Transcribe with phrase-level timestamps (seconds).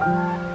[0.00, 0.45] Well,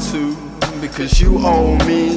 [0.00, 0.36] to
[0.80, 2.16] because you owe me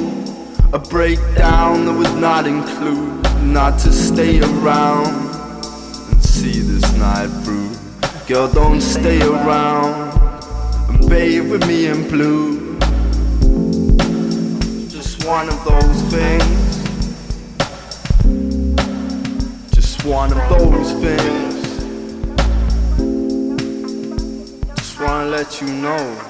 [0.72, 5.06] a breakdown that would not include not to stay around
[6.10, 7.70] and see this night through.
[8.26, 10.12] Girl, don't stay around
[10.88, 12.78] and bathe with me in blue.
[14.88, 16.60] Just one of those things.
[19.72, 21.54] Just one of those things.
[24.76, 26.29] Just wanna let you know.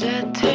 [0.00, 0.47] said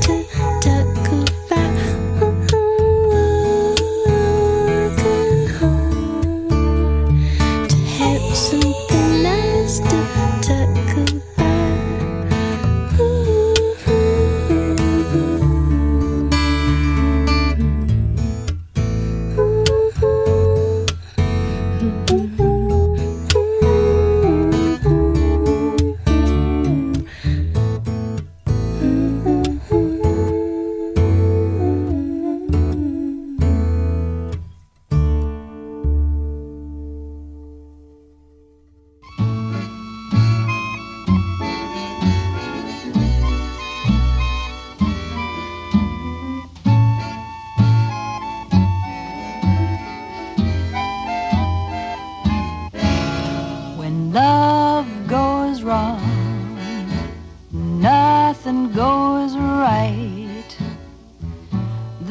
[0.00, 0.21] just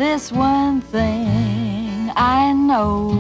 [0.02, 3.12] this one thing I know.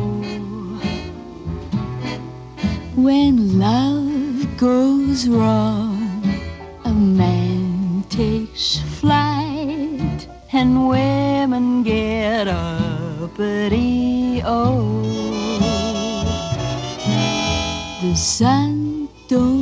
[2.95, 6.23] When love goes wrong,
[6.83, 14.41] a man takes flight and women get uppity.
[14.43, 15.03] Oh,
[18.01, 19.60] the sun don't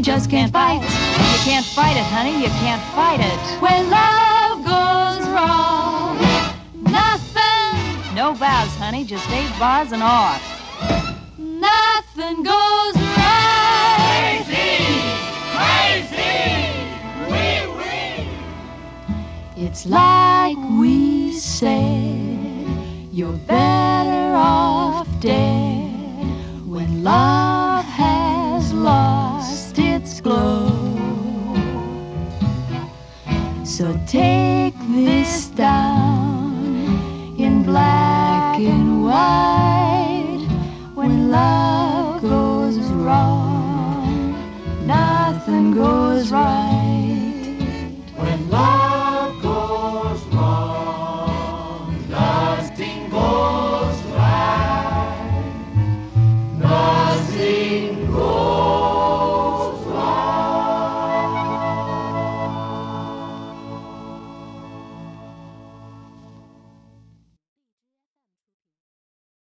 [0.00, 0.80] you just can't fight.
[0.82, 0.88] It.
[0.88, 3.60] You can't fight it, honey, you can't fight it.
[3.60, 6.16] When love goes wrong,
[6.82, 8.14] nothing.
[8.14, 10.40] No vows, honey, just eight bars and off.
[11.36, 14.40] Nothing goes right.
[14.46, 15.02] Crazy,
[15.52, 16.48] crazy,
[17.28, 17.44] we,
[17.76, 19.66] we.
[19.66, 21.76] It's like we said,
[23.12, 25.92] you're better off dead
[26.66, 27.59] when love
[30.20, 30.70] glow.
[33.64, 36.76] So take this down
[37.38, 40.46] in black and white
[40.94, 44.34] when love goes wrong,
[44.86, 46.69] nothing goes right.